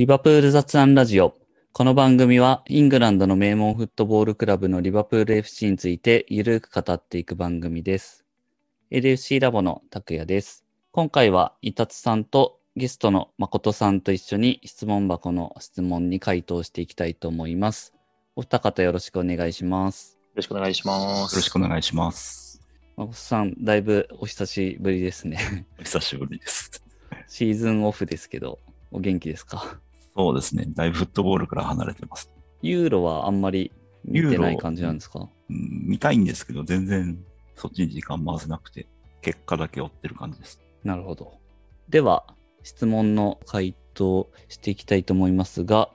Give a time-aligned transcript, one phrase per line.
[0.00, 1.34] リバプール雑談ラジオ。
[1.74, 8.24] この番組はイングランドの名門フットボールクラブのリバプール FC についてゆるく語っていく番組です。
[8.90, 10.64] LFC ラボの拓也です。
[10.90, 17.92] 今回は伊達さんとゲストの誠さんと一緒に質問箱の質問に回答していきたいと思います。
[18.36, 20.16] お二方よろしくお願いします。
[20.30, 21.34] よろしくお願いします。
[21.34, 22.66] よろしくお願いします。
[22.96, 25.66] 誠さん、だいぶお久しぶりですね。
[25.78, 26.82] お久しぶりです。
[27.28, 28.60] シーズンオフですけど、
[28.92, 29.78] お元気ですか？
[30.16, 30.66] そうですね。
[30.68, 32.30] だいぶフットボールから離れてます。
[32.62, 33.72] ユーロはあんまり
[34.04, 35.28] 見てない感じなんですか？
[35.48, 37.18] うん、見たいんですけど、全然
[37.54, 38.86] そっちに時間回せなくて、
[39.22, 40.60] 結果だけ追ってる感じです。
[40.84, 41.34] なるほど。
[41.88, 42.24] では、
[42.62, 45.90] 質問の回答していきたいと思いますが、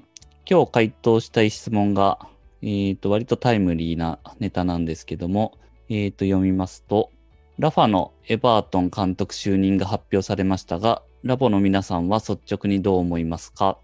[0.50, 2.20] 今日回答したい質問が、
[2.62, 5.58] えっ、と、割とタイムリーなネタなんですけども、
[5.90, 7.12] えっ、と、読みますと、
[7.58, 13.80] ラファのエバートン監督就任が発表されましたが、ラボの皆さんは率直にどう思いますか？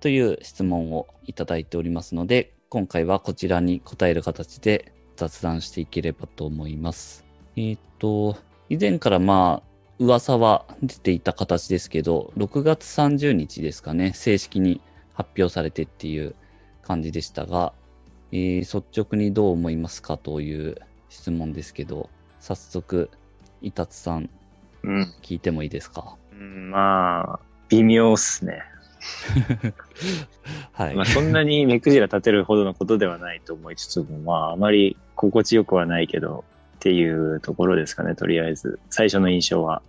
[0.00, 7.24] という質問をいただいておりますので、今回はこちらに答える形で雑談していければと思います。
[7.56, 8.36] えっ、と、
[8.68, 9.68] 以前からまあ、
[9.98, 14.80] 噂は出ていた形ですけど、6月30日ですかね、正式に
[15.14, 16.36] 発表されてっていう
[16.82, 17.72] 感じでしたが、
[18.30, 20.76] えー率直にどう思いますかという
[21.08, 23.10] 質問ですけど、早速、
[23.62, 24.30] 伊達さん、
[24.84, 25.14] うん。
[25.22, 26.16] 聞いてもいいですか？
[26.32, 28.62] うん、まあ、微妙っすね。
[30.72, 30.94] はい。
[30.94, 36.44] まあ、そんなに目くじら立てるほどのことではないと思いつつも、まあ、あまり心地よくはないけど、
[36.76, 38.78] っていうところですかね、とりあえず。
[38.90, 39.82] 最初の印象は。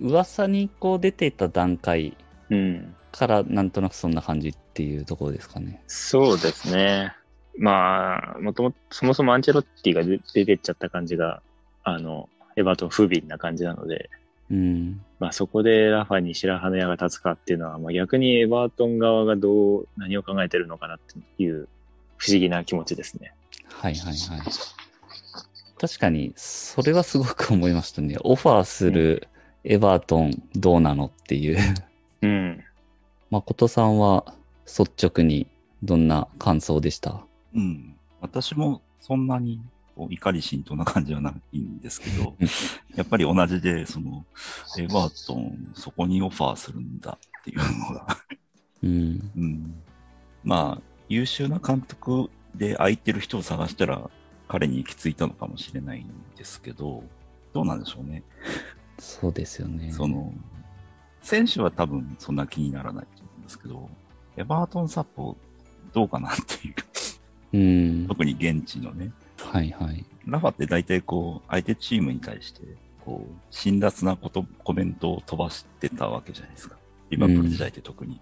[0.00, 2.16] 噂にこう出ていた段階
[2.50, 2.94] うん。
[3.12, 5.82] からなんとなくそんな感じっていうところですかね。
[5.86, 7.14] そうですね。
[7.56, 11.40] まあ、もともと、そもそもアンチェロッティが出出てっちゃった感じが、
[11.84, 14.10] あの、エバートン不憫な感じなので、
[14.50, 15.02] うん。
[15.18, 21.68] まあそこでラファに白羽の矢が立つかっていうのは、まあ逆にエバートン側がどう、何を考えてるのかなっていう
[22.16, 23.34] 不思議な気持ちですね。
[23.68, 24.40] はいはいはい。
[25.76, 28.16] 確かに、それはすごく思いましたね。
[28.22, 29.28] オファーする
[29.64, 31.58] エバートンどうなのっていう。
[32.22, 32.64] うん。
[33.30, 34.34] 誠さんは
[34.66, 35.46] 率直に
[35.82, 37.24] どんな感想でした？
[37.54, 37.96] うん。
[38.20, 39.60] 私もそんなに
[39.96, 42.48] 怒り心頭な感じはないんですけどうん、
[42.96, 44.24] やっぱり同じで、その、
[44.78, 48.06] エバートン、そこにオファーするんだっていうのが、
[48.82, 49.30] うん。
[49.36, 49.74] うん。
[50.42, 54.10] まあ、優秀な監督で空いてる人を探したら、
[54.48, 57.02] 彼に行き着いたのかもしれないんですけど、
[57.52, 58.22] どうなんでしょうね。
[58.98, 59.92] そうですよね。
[59.92, 60.32] その、
[61.22, 63.88] 選手は多分そんな気にならないと思うんですけど、
[64.36, 65.36] エバートンサポ
[65.92, 68.08] どうかなっていう、うん。
[68.08, 69.12] 特に現地のね、
[69.54, 70.04] はいはい。
[70.26, 72.62] ラファって大体こう、相手チームに対して、
[73.04, 76.76] こう、辛辣なこと、コメントを飛ばしてたわけじゃないですか。
[77.08, 78.20] リバプール時代って特に。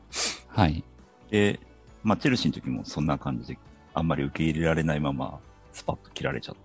[0.48, 0.84] はい。
[1.30, 1.58] で、
[2.02, 3.58] まあ、チェルシーの時もそんな感じで、
[3.94, 5.40] あんまり受け入れられないまま、
[5.72, 6.56] スパッと切られちゃっ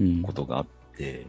[0.00, 0.22] う。
[0.22, 0.66] ことがあっ
[0.96, 1.24] て、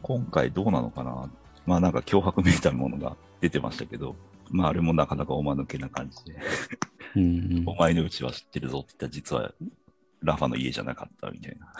[0.00, 1.30] 今回どうなのかな
[1.66, 4.16] まあなんか脅迫めいたものが出てましたけど、
[4.50, 6.38] まああれもなかなかおまぬけな感じで、
[7.16, 9.52] うん お前のうちは知ってるぞって言ったら実は
[10.22, 11.72] ラファの家じゃなかったみたいな。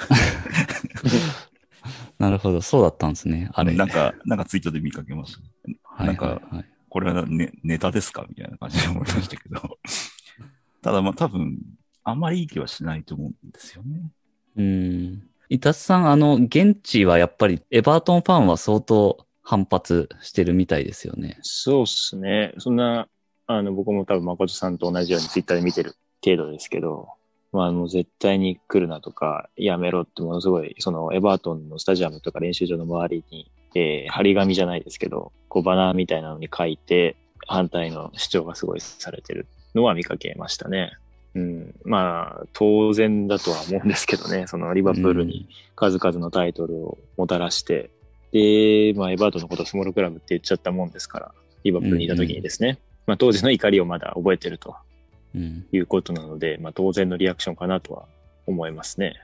[2.18, 2.60] なるほど。
[2.60, 3.50] そうだったんですね。
[3.52, 3.72] あれ。
[3.74, 5.40] なんか、なんかツイートで見かけました。
[5.82, 6.64] はいなんかはいはい。
[6.88, 9.60] これは、ね、ネタですかみたいな感じで思いましたけど。
[10.82, 11.58] ただまあ多分、
[12.04, 14.10] あんまりいい気はしないと思うんですよね。
[14.56, 15.22] うん。
[15.48, 21.38] 伊達さん、あの、現地はやっぱりエバートンファンは相当反発してるみたいですよね。
[21.42, 22.54] そうっすね。
[22.58, 23.08] そんな、
[23.46, 27.08] あの、僕も多分誠さんと同じようにツイッターで見てる程度ですけど、
[27.52, 37.16] まあもう絶対に来るなとか、やめろってものすごい、そのエバートンのスタジアムとか練習場の周りに、えー、張り紙じゃないですけど、こうバナーみたいなのに書いて、
[37.46, 40.92] 反対の主張がすごいされてるのは見かけましたね。
[41.34, 41.74] うん。
[41.84, 47.90] まあ、当然だとは思うんですけどね、そのリバプールに数々のタイトルをもたらして、
[48.32, 51.34] で、まあ、エバートンのことをスモールクラブって言っちゃったもんですから、
[51.64, 54.89] リバプールにいた時にですね、まあ、当時の怒りをまだ覚えてるとうん。
[55.34, 58.06] いうことなので、まあ、当然のリアクションかなとは
[58.46, 59.14] 思いますね。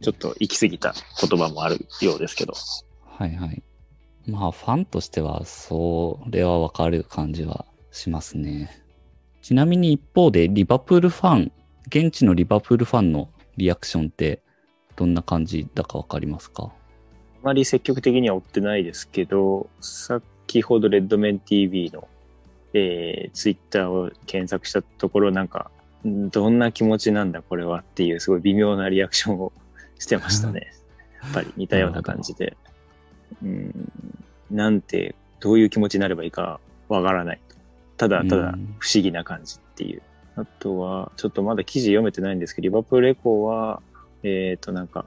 [0.00, 2.54] ちょっと行き過ぎた言葉もあるようですけど。
[3.04, 3.62] はいはい。
[4.26, 8.82] まあ、ファンとしては、それはわかる感じはしますね。
[9.42, 11.52] ちなみに一方で、リバプールファン、
[11.88, 14.40] 現地のリバプールファンのリアクションって、
[14.94, 16.64] どんな感じだかわかりますか？
[16.64, 16.70] あ
[17.42, 22.08] まり積極的には追ってないですけど、先ほどレッドメン TV の、
[22.74, 25.70] えー、ツイッターを検索したところ、なんか、
[26.06, 29.52] んどんな気持ちなんだこれはっていうすごい微妙なリアクションを
[29.98, 30.72] してましたね。
[31.22, 32.56] やっぱり似たような感じで。
[33.42, 33.92] うん、
[34.50, 37.40] なんて、どういう気持ちになればいいかわからない。
[37.96, 40.02] ただただうん不思議な感じっていう。
[40.34, 43.82] あとは、ちょっとまだ記事読めてないんですけど、リバプールエコーは、
[44.22, 45.04] えっ、と、なんか、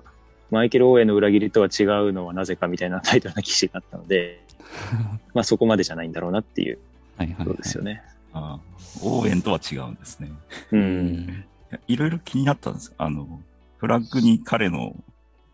[0.51, 4.41] マイケル・オーエンの裏切りとは違うのはなぜかみたいなタイトルな記事があったので、
[5.33, 6.79] まあそこまでじゃないんだろうなっていう
[7.17, 7.47] はいはい、はい。
[7.47, 8.03] ことですよね。
[8.33, 10.31] あー応援とは違うんですね。
[10.71, 10.77] う。
[10.77, 11.45] うんん。
[11.87, 12.93] いろいろ気になったんですよ。
[12.97, 13.41] あの、
[13.77, 14.95] フラッグに彼の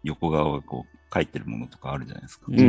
[0.03, 2.45] 横側がこう書いてるものとかあるじゃないですか。
[2.49, 2.63] うんう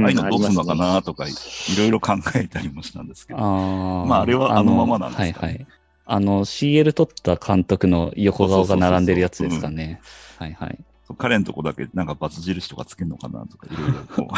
[0.00, 1.32] んああいうのどうするのかなとかい
[1.76, 3.40] ろいろ考えたりもしたんですけど。
[3.40, 5.66] あまああれはあのままなんですかねはいはい。
[6.10, 10.00] あの、CL 取った監督の横顔が並んでるやつですかね。
[10.38, 10.78] はいはい。
[11.06, 14.34] そう彼のとこだけなんかバツ印とかつけるのかなとかいろいろこう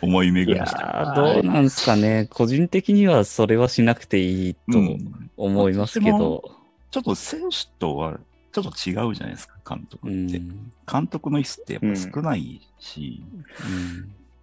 [0.00, 0.80] 思いい巡らして。
[0.80, 2.28] やーどうなんすかね。
[2.30, 6.42] 個人的にはそれはしなくていいとうん思いますけど。
[6.90, 8.18] ちょっと選手とは
[8.52, 10.28] ちょっと違うじゃないですか、監督うん。
[10.28, 10.40] って。
[10.90, 13.22] 監督の椅子ってやっぱ少ないし、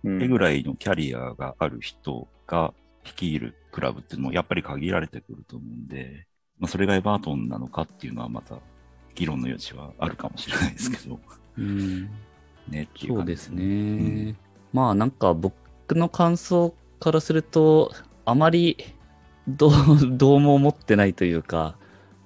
[0.04, 6.28] うんうんぐらいのキャリアがある人が率いるクラブっていうのもやっぱり限られてくると思うんで、
[6.60, 8.60] まあ、それがエバートンなのかっていうのはまた
[9.16, 11.20] 議論の余地はあるかもしれないですけど、
[11.58, 12.10] うん
[12.68, 14.36] ねそうですね。
[14.76, 17.92] んまあなんか僕の感想からすると、
[18.26, 18.78] あまり
[19.48, 19.72] どう
[20.18, 21.78] どうも思ってないというか、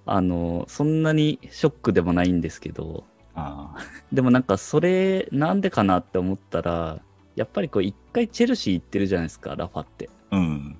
[0.05, 3.03] あの、そんなにショックでもないんですけど、
[3.35, 3.79] ああ
[4.11, 6.99] でもなんかそれなんでかなって思ったら、
[7.35, 10.09] やっぱりこう一回チェルシー行ってるじゃないですか、ラファって。
[10.31, 10.77] うん。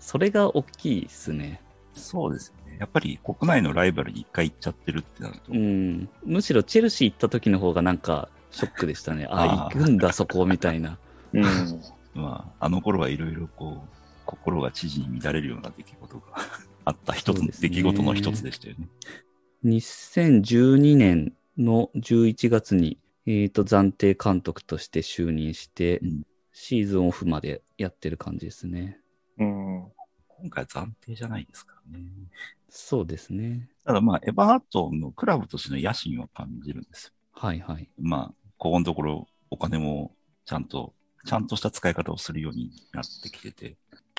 [0.00, 1.60] それが大きいですね。
[1.94, 2.76] そうですよね。
[2.80, 6.08] やっぱり国内のライバルに一回行っちゃってるってなると、うん。
[6.24, 9.26] むしろチェルシー行った時の方がなんかショックでしたね。
[9.30, 10.98] あ、 あー行くんだそこみたいな。
[11.32, 11.44] うん。
[12.14, 13.88] まあ、あの頃はいろいろこう、
[14.26, 16.24] 心が知事に乱れるような出来事が
[16.84, 18.88] あった一つね出来事の一つでしたよね。
[19.64, 28.98] 2012年の11月に、えー、と暫定監督として就任して、うんシーズンオフまでやってる感じですね。
[29.38, 29.92] うん。
[30.28, 32.04] 今回暫定じゃないですからね。
[32.68, 33.68] そうですね。
[33.84, 37.12] ただまあ、エバートンのクラブとしての野心を感じるんですよ。
[37.32, 37.88] はいはい。
[37.98, 40.14] まあ、ここのところお金も
[40.44, 43.76] ちゃんと、ちゃんとした使い方をするようになってきてて、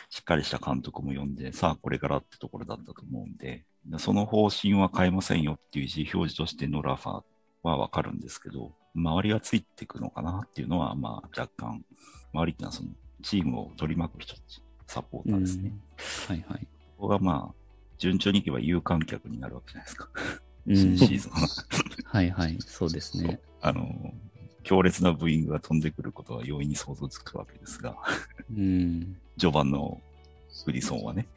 [0.09, 3.65] しっかりした監督も呼んで、さあこれからってところだったと思うんで、
[3.97, 7.23] その方針は変えませんよっていう意思表示としてのラファ
[7.63, 11.83] はわかるんですけど、周りがついていくのかなっていうのは、まあ若干、
[12.33, 12.89] 周りっていうのはその
[13.21, 15.71] チームを取り巻く人たち、サポーターですね。
[16.29, 16.67] うんはいはい。
[16.97, 17.55] ここがまあ、
[17.97, 20.09] 順調にいけば有観客になるわけじゃないですか。
[20.67, 21.47] うん新シーズンは。
[22.05, 22.57] はいはい。
[22.61, 23.41] そうですね。
[23.61, 24.13] あの、
[24.63, 27.95] 強烈なブーイングが飛んでくることは容易に想像つくわけですが、
[28.51, 29.17] うん。
[29.37, 30.01] 序盤の
[30.65, 31.27] フリソンはね、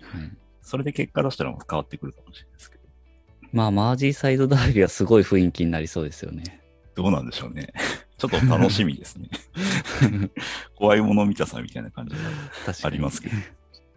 [0.00, 0.30] はい、
[0.62, 2.82] それで結果出したら変わってくるかもしれないですけど、
[3.52, 6.60] まあ、マージーサイドダービーはすごい雰囲気になりそうですよね。
[6.94, 7.72] どうなんでしょうね。
[8.18, 9.28] ちょっと楽しみですね。
[10.74, 12.20] 怖いもの見たさみたいな感じが。
[12.82, 13.34] ありますけど、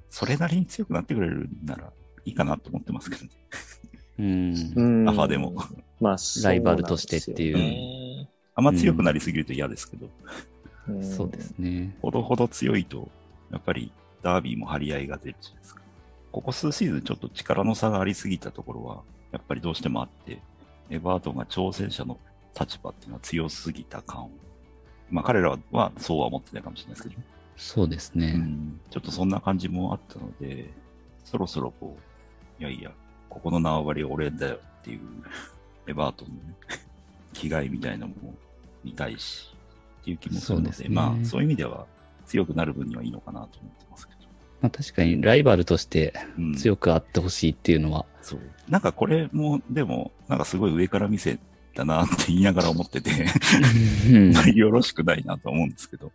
[0.10, 1.94] それなりに強くなってくれるなら
[2.26, 3.30] いいかなと思ってますけどね。
[4.20, 4.74] うん。
[4.76, 5.56] うんアファでも。
[6.02, 7.58] まあ、ライバルとしてっていう
[8.60, 10.10] あんま強くなりすぎると嫌ですけど、
[10.90, 11.96] うんそうですね。
[12.02, 13.08] ほどほど強いと、
[13.52, 13.92] やっぱり
[14.22, 15.82] ダービーも張り合いが出るじゃないですか。
[16.32, 19.02] ここ数シーズンちょっと力の差がありすぎたところは、
[19.32, 20.40] やっぱりどうしてもあって、
[20.90, 22.18] エバートンが挑戦者の
[22.60, 24.30] 立場っていうのは強すぎた感を。
[25.10, 27.22] まあ彼らはそうは思ってないかもしれないですけど、
[27.56, 28.34] そうですね。
[28.36, 30.70] うん、ちょっとそんな感じもあったので、
[31.24, 31.96] そろそろこ
[32.60, 32.92] う、いやいや、
[33.30, 35.00] ここの縄張りは俺だよっていう、
[35.88, 36.56] エバートンのね、
[37.34, 38.34] 気概みたいなものを
[38.84, 39.54] 見たいし、
[40.02, 41.86] っていう気もするので、そうですねまあそういう意味では
[42.26, 44.20] 強くなる分にはいいのかなと思ってますけど。
[44.62, 48.40] まあ、確かにライバルとしてうん、強くあってほしいっていうのは、そう。
[48.70, 51.40] なんかこれも、でも、なんかすごい上から見せ
[51.74, 53.12] たなって言いながら思ってて、
[54.08, 56.12] うん よろしくないなと思うんですけど。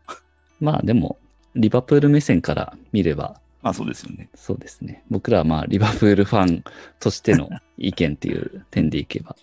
[0.61, 1.19] まあでも、
[1.57, 4.29] リバプール目線から見れば、まあそうですよね。
[4.35, 5.03] そうですね。
[5.09, 6.65] 僕らはまあ、リバプールファン
[7.01, 9.37] としての意見っていう点でいけば。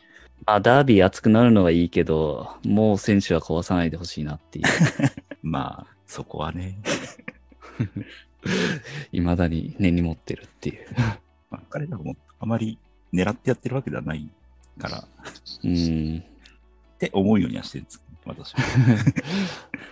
[0.45, 4.65] まあ、ダービー熱くなるのはいいけど、もう選手は壊さないでほしいなっていう、
[5.43, 6.77] まあ、そこはね、
[9.11, 10.85] 未だに根に持ってるっていう。
[11.49, 12.77] まあ、彼らもあまり
[13.13, 14.27] 狙ってやってるわけではない
[14.79, 15.03] から、っ
[15.63, 16.23] うん、
[16.97, 18.61] て思うようにはしてるんです、私は。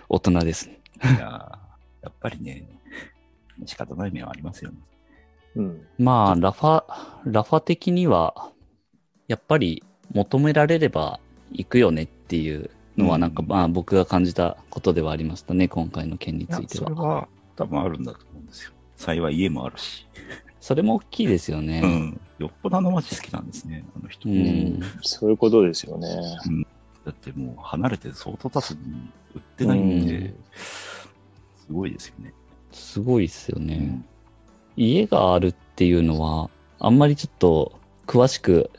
[0.08, 0.80] 大人ですね。
[1.02, 1.70] いやー
[2.02, 2.66] やっぱりね、
[3.66, 4.78] 仕方ない面はありますよね。
[5.56, 5.86] うん。
[5.98, 6.84] まあ、ラファ、
[7.24, 8.52] ラファ的には、
[9.28, 11.20] やっぱり求められれば
[11.52, 16.88] 行くよねっていうのは、なんかうんまあ僕が感じたことではありましたね、今回の件については。
[16.88, 18.72] それは多分あるんだと思うんですよ。
[18.96, 20.06] 幸い家もあるし。
[20.60, 21.80] それも大きいですよね。
[21.82, 22.20] うん。
[22.38, 24.28] よっぽどあの街好きなんですね、あの人。
[24.28, 26.08] うんそういうことですよね。
[27.04, 30.34] だってもう離れて相当経つに売ってないんで、うん
[31.66, 32.34] すごいですよね。
[32.72, 34.04] すごいですよねうん。
[34.76, 36.50] 家があるっていうのは、
[36.80, 38.70] あんまりちょっと詳しく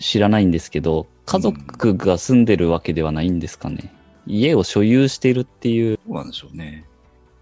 [0.00, 3.92] 知らないんですけど、家族が住んでるわけではないんですかね。
[4.26, 5.98] 家を所有しているっていう。
[6.06, 6.84] どうなんでしょうね。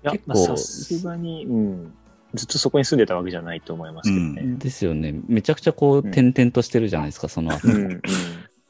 [0.02, 1.94] いや結、構まあさすがに、うん。
[2.34, 4.56] ずっとそこに住んでたわけじゃないと思いますけどね。
[4.58, 5.14] ですよね。
[5.26, 7.68] めちゃくちゃこう、うん点々としてるじゃないですか、その後。
[7.68, 7.92] うん。
[7.92, 8.02] うん。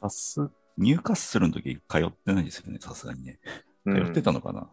[0.01, 3.39] さす、入荷するの時通ってないですよね、さすがにね。
[3.85, 4.67] うん通ってたのかな、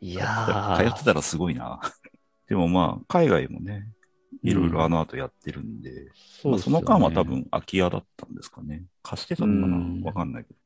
[0.00, 1.80] い通やーってたらすごいな。
[2.48, 3.86] でもまあ、海外もね、
[4.42, 6.10] いろいろあの後やってるんで、
[6.44, 8.84] まあ、その間は多分空き家だったんですかね。
[9.02, 10.56] 貸してたのかうんなわかんないけど。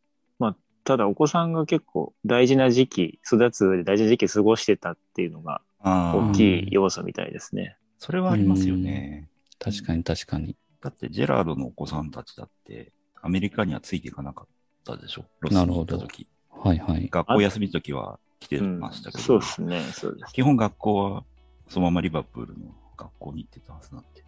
[0.82, 7.76] ただ、お子さんが結構大事な時期、育つ上で大事な時期過ごしてたっていうのがああ、大きい要素みたいですね。
[7.98, 9.28] それはありますよね。
[9.58, 10.56] 確かに確かに。
[10.80, 14.46] だって、ジェラードのお子さんたちだって、アメリカにはついていかなかっ
[14.84, 15.26] たでしょ？
[15.40, 16.26] ロスに行った時。
[16.50, 17.08] はいはい。
[17.10, 20.32] 学校休みの時は来てうんましたけど、そうですね、そうです。
[20.32, 21.24] 基本学校は
[21.68, 24.24] そのままリバプールの学校に行ってたはずなんで、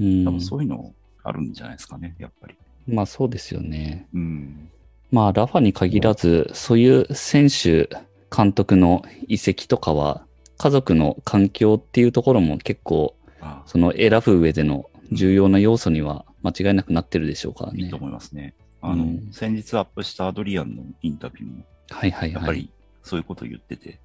[0.00, 2.54] うん多分そういうのあるんじゃないですかね、やっぱり。
[2.86, 4.08] まあそうですよね。
[4.14, 4.70] うん。
[5.10, 7.88] まあラファに限らず、そういう選手、
[8.34, 10.24] 監督の移籍とかは、
[10.56, 17.96] 家族の環境っていうところも結構、あその選ぶ上での重要な要素には間違いなくなってるでしょうからねいいと。
[17.96, 18.54] 思いますね。
[18.80, 22.32] あの、うん先日アップしたアドリアンのインタビューも、はいはいはい。
[22.32, 22.70] やっぱり
[23.02, 24.00] そういうこと言ってて、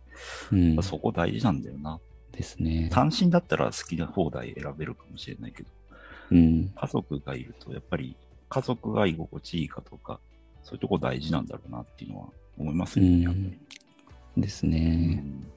[0.51, 1.99] うん、そこ大事なんだよな。
[2.31, 2.89] ですね。
[2.91, 5.69] 単身だったら好きな放題選べるかもしれないけど、
[6.31, 6.71] うん。
[6.75, 8.15] 家族がいると、やっぱり
[8.49, 10.19] 家族が居心地いいかとか、
[10.63, 13.23] そういうとこ大事なんだろうなっていうのは思いますうよね。
[13.23, 13.45] やっぱり
[14.37, 14.41] ん。
[14.41, 15.23] ですうね。
[15.23, 15.47] ん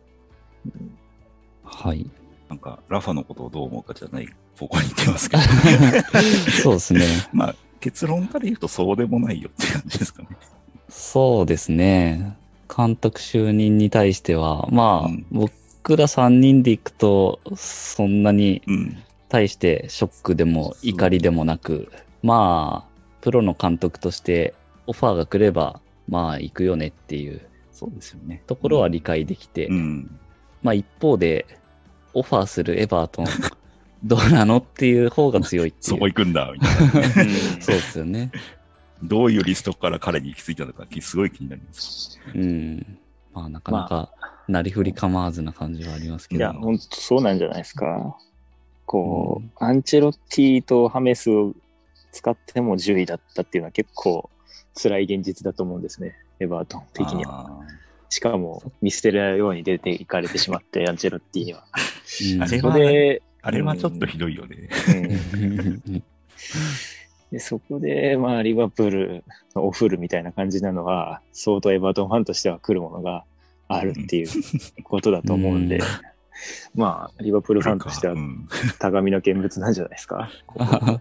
[1.65, 2.09] はい。
[2.49, 5.43] なんか、ラファのことをどう思うかじゃない方向に言ってますけど、
[6.63, 7.07] そうですね。
[7.33, 10.29] まあ、結論から言うとそうでもないよって感じですかね。
[10.89, 12.37] そうですね。
[12.75, 15.53] 監督就任に対しては、まあ、うん僕
[15.97, 19.03] ら3人で行くと、そんなにうん。
[19.29, 24.55] 対してショックでも怒りでもなく、まあ、プロの監督として
[24.89, 27.41] オファーが来れば、まあ、行くよねっていう
[27.81, 28.43] そうですよね。
[28.47, 30.21] ところは理解できて、うん。
[30.63, 31.47] まあ一方で、
[32.13, 33.27] オファーするエバートン、
[34.05, 35.83] どうなのっていう方が強いってい。
[35.85, 37.03] そうこ行くんだ、みたいな。
[37.59, 38.31] そうですよね。
[39.03, 42.21] どういうリストから彼に行き着いたのか、すごい気になります。
[42.35, 42.99] うん。
[43.33, 44.11] まあなかなか、
[44.51, 46.41] なりふり構わずな感じはありますけど。
[46.41, 48.17] いや、本当そうなんじゃないですか。
[48.87, 51.55] こう、アンチェロッティとハメスを
[52.13, 54.29] 使っても10位だったっていうのは結構
[54.75, 56.17] 辛い現実だと思うんですね。
[56.41, 57.47] エバートン的には。
[57.47, 61.65] あしかも見捨てるように出ていかれてしまって、アンチェロッティには。
[62.41, 64.69] うんそあれはこで、ーあれはちょっとひどいよね。
[65.35, 66.03] うん
[67.31, 73.25] でそこで、まあ、リバプールのお古みたいな感じなのは、相当エバートンファンとしては来るものが
[73.73, 74.29] あるっていう
[74.83, 75.83] ことだと思うんで、うん
[76.75, 78.49] まあ、リバプールファンとしてはうん
[78.79, 80.31] 高みの見物なんじゃないですか。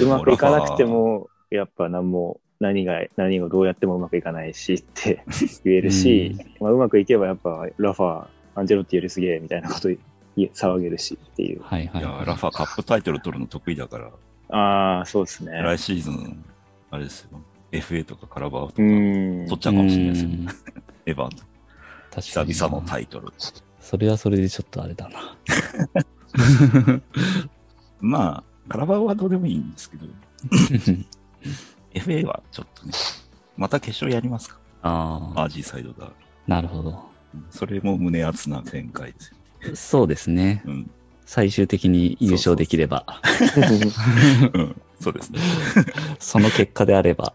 [0.00, 5.24] うまくいかなくても、やっぱ何も、何が、何をどうやってもうまくいかないしって
[5.64, 9.88] 言えるし、まあ、うまくいけばやっぱラファ、アンチェロッティよりすげえみたいなこと
[10.36, 11.62] 騒げるしっていう。
[11.62, 12.04] はいはいい。
[12.04, 14.10] や、ラファカップタイトル取るの得意だから、
[14.48, 15.52] ああ、そうですね。
[15.52, 16.44] 来シーズン、
[16.90, 17.40] あれですよ。
[17.72, 19.46] FA とかカラバーとか、うん。
[19.46, 20.30] 取っちゃうかもしれないですよ。
[21.06, 21.55] エヴァントン。
[22.16, 22.52] 確かに。
[22.54, 23.32] 久々のタイトル。
[23.80, 25.36] それはそれでちょっとあれだな。
[28.00, 30.06] まあ、カラバーはどうでもいいんですけど、
[31.92, 32.92] FA はちょっとね、
[33.56, 36.10] また決勝やりますかああ、アージーサイドだ。
[36.46, 37.04] なるほど。
[37.50, 39.34] それも胸熱な展開です
[39.68, 39.76] よ。
[39.76, 40.62] そうですね。
[40.64, 40.90] うん。
[41.26, 43.04] 最終的に優勝できれば、
[44.54, 45.40] うん、そうですね。
[46.18, 47.34] その結果であれば。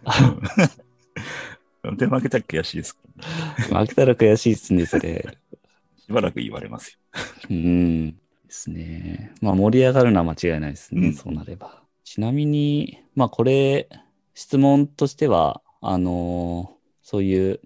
[1.84, 2.98] うんで、負けたら悔しいです。
[3.70, 5.38] 負けたら悔しいですね、それ。
[5.98, 7.20] しばらく言われますよ。
[7.50, 8.12] うん。
[8.12, 8.18] で
[8.50, 9.34] すね。
[9.42, 11.84] まあ盛り上がるのは間違いないですね、うんそうなれば。
[12.04, 13.90] ちなみに、まあこれ、
[14.34, 17.60] 質問としては、あのーそういう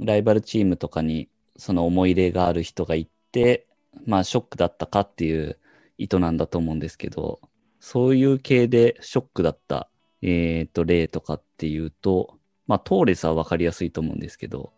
[0.00, 3.68] ライバルチームとかにその思い入れがある人がいて、
[4.06, 5.58] まあショックだったかっていう
[5.98, 7.40] 意図なんだと思うんですけど、
[7.78, 9.88] そういう系でショックだった、
[10.22, 12.37] えっ、と、例とかっていうと、
[12.68, 14.72] まあトーレスはわかりやすいと思うんですけど、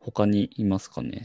[0.00, 1.24] 他にいますかね？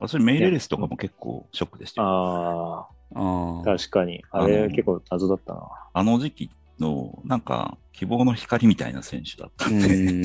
[0.00, 2.08] あそれメイレレスとかも結構ショックでしたよ。
[2.08, 3.60] あああ。
[3.60, 4.22] あ、確かに。
[4.30, 5.68] あれ結構謎だったな。
[5.92, 10.22] あの時期の、なんか、希望の光みたいな選手だったんで。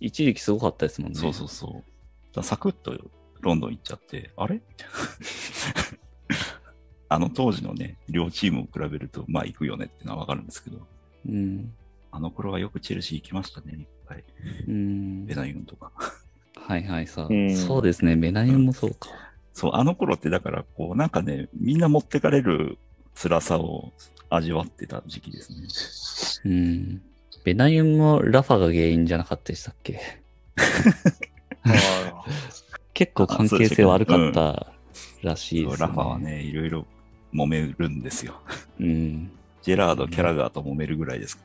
[0.00, 1.18] 一時期すごかったですもんね。
[1.18, 1.82] そうそうそ
[2.36, 2.42] う。
[2.42, 2.96] サクッと
[3.40, 4.62] ロンドン行っちゃって、あれ？
[7.10, 10.86] あの当時のね、両チームを比べると、まあ行くよねってのはわかるんですけど、
[11.26, 11.74] うん。
[12.10, 14.64] あの頃はよくチェルシー行きましたね、いっぱい。
[14.68, 15.34] うんベ。
[15.34, 15.90] ナユンとか。
[16.56, 18.16] はいはいさ、うんそうですね。
[18.16, 19.08] メナユンもそうか。
[19.54, 22.78] そう、あの頃ってだから、こう、なんかね、みんな持ってかれる
[23.14, 23.92] 辛さを
[24.30, 26.52] 味わってた時期ですね。
[26.52, 27.02] うん。
[27.44, 30.00] ベナユンもラファが原因じゃなかったでしたっけ？
[32.94, 34.72] 結構関係性悪かった
[35.22, 35.86] らしいですね。
[35.86, 36.86] ラファはね、いろいろ
[37.32, 38.40] 揉めるんですよ。
[38.80, 39.30] うん。
[39.62, 41.42] ジェラード、キャラガーと揉めるぐらいですか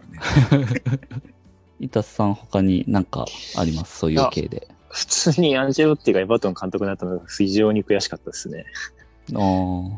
[0.52, 0.66] らね。
[1.84, 3.26] イタスさん他になんか
[3.58, 4.00] あります？
[4.00, 4.68] そういう系で。
[4.90, 8.66] 普通にアンジェロッティがエバートン監督になったのが非常に悔しかったですね。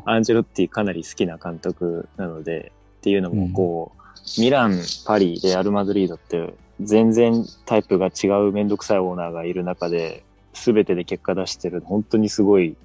[0.06, 10.24] アンジェロッティかなり好きな監督なので、っていうのもこう、ミラン、パリ、レアル・マドリードって全然タイプが違うめんどくさいオーナーがいる中で、
[10.54, 12.76] 全てで結果出してる本当にすごい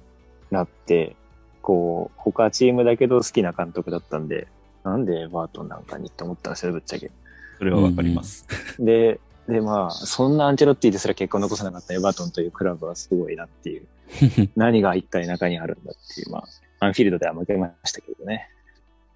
[0.50, 1.16] なって、
[1.62, 4.48] こう、他チームだけど好きな監督だったんで、
[4.84, 7.10] なんでエバートンなんかにって思ったんですよ、ぶっちゃけ。
[7.62, 8.44] それはわかります。
[8.80, 13.86] で、で、まあ、そんなアンチェロッティですら結果を残さなかったエバートンというクラブはすごいなっていう。
[14.56, 16.44] 何が一体中にあるんだっていう、まあ、
[16.84, 18.48] アンフィールドでは負けましたけどね。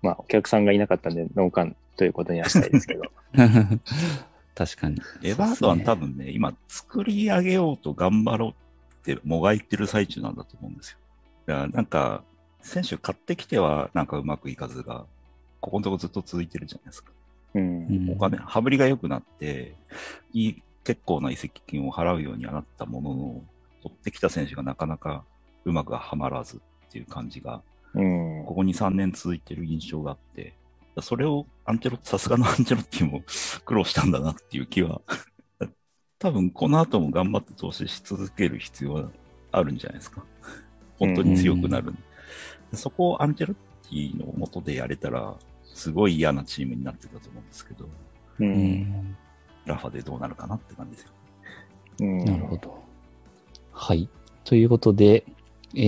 [0.01, 3.03] まあ、お客さんがいなかったんで、ノーカンということにはしたいですけど。
[4.55, 5.01] 確かに。
[5.25, 8.55] エバートンは多分ね、今作り上げようと頑張ろうっ
[9.03, 10.99] てもがいてる最中なんだと思うんですよ。
[11.47, 12.23] だからなんか、
[12.61, 15.05] 選手買ってきてはなんかうまくいかずが、
[15.61, 17.11] ここのとこずっと続いてるじゃないですか。
[17.89, 17.97] うん。
[17.97, 19.75] うんお金、羽振りが良くなって、
[20.33, 23.45] いい、結構な移籍金を払うようにはなったものの、
[23.83, 25.25] 取ってきた選手がなかなか
[25.65, 27.63] うまくはまらずっていう感じが、
[27.95, 28.45] うん。
[28.45, 30.55] ここ2、3年続いてる印象があって、
[31.01, 33.23] それをアンチェロさすがのアンチェロッティも
[33.65, 35.01] 苦労したんだなっていう気は、
[36.19, 39.11] 多分この後も頑張って投資し続ける必要は
[39.53, 40.25] あるんじゃないですか。
[40.99, 41.95] 本当に強くなる。
[42.73, 43.57] そこをアンチェロッ
[43.89, 45.37] ティの元でやれたら、
[45.77, 47.89] すごい嫌なチームになってたと思うんですけど、う。
[48.41, 49.17] うんん。
[49.67, 51.11] ラファでどうなるかなって感じですよ。
[52.01, 52.83] うんなるほど。
[53.73, 54.09] はい。
[54.45, 55.25] ということで、
[55.75, 55.81] え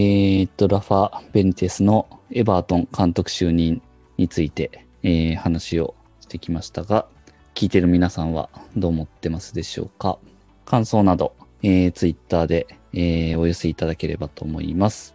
[0.45, 3.81] ーっと、ラファ・ベンテスのエバートン監督就任
[4.19, 7.07] について、えー話をしてきましたが、
[7.55, 10.19] 聞いてる皆さんはどう思ってますでしょうか？
[10.67, 15.15] 感想など、えー、ツイッターで、えーお寄せいただければと思います。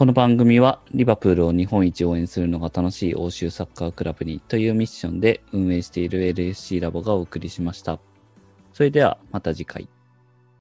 [0.00, 7.98] この番組はリバプールを日本一応援するのが楽しい欧州サッカークラブにというミッションで運営している LSC ラボがお送りしました。
[8.72, 9.90] それではまた次回。